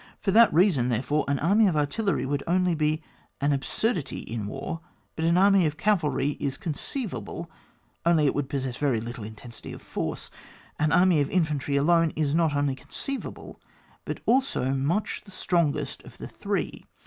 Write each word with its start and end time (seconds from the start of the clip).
For 0.19 0.31
that 0.31 0.51
reasoD, 0.51 0.89
therefore, 0.89 1.25
an 1.27 1.37
army 1.37 1.67
of 1.67 1.75
artilleiy 1.75 2.41
only 2.47 2.71
would 2.73 2.77
be 2.79 3.03
an 3.39 3.53
absurdity 3.53 4.21
in 4.21 4.47
war, 4.47 4.81
but 5.15 5.25
an 5.25 5.37
army 5.37 5.67
of 5.67 5.77
cavalry 5.77 6.37
is 6.39 6.57
conceivable, 6.57 7.51
only 8.03 8.25
it 8.25 8.33
would 8.33 8.49
possess 8.49 8.77
very 8.77 8.99
little 8.99 9.23
intensity 9.23 9.73
of 9.73 9.81
force. 9.83 10.31
An 10.79 10.91
army 10.91 11.21
of 11.21 11.29
infantry 11.29 11.75
alone 11.75 12.13
is 12.15 12.33
not 12.33 12.55
only 12.55 12.73
conceivable 12.73 13.61
but 14.03 14.21
also 14.25 14.71
much 14.73 15.21
the 15.23 15.29
strong 15.29 15.77
est 15.77 16.01
of 16.03 16.17
the 16.17 16.27
three. 16.27 16.83